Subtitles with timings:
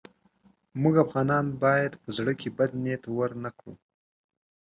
[0.81, 3.73] موږ افغانان باید په زړه کې بد نیت ورنه کړو.